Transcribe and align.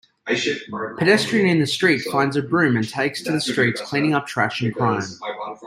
Pedestrian 0.97 1.45
in 1.47 1.59
the 1.59 1.67
street 1.67 1.99
finds 2.11 2.35
a 2.35 2.41
broom 2.41 2.75
and 2.77 2.87
takes 2.89 3.21
to 3.23 3.31
the 3.31 3.39
streets 3.41 3.81
cleaning 3.81 4.13
up 4.15 4.25
trash 4.27 4.59
and 4.61 4.73
crime. 4.73 5.03